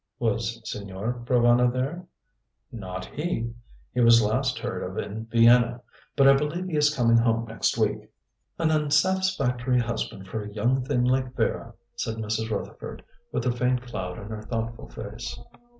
[0.17, 2.07] "Was Signor Provana there?"
[2.71, 3.53] "Not he.
[3.93, 5.81] He was last heard of in Vienna.
[6.15, 8.11] But I believe he is coming home next week."
[8.57, 12.49] "An unsatisfactory husband for a young thing like Vera," said Mrs.
[12.49, 15.39] Rutherford, with a faint cloud on her thoughtful face.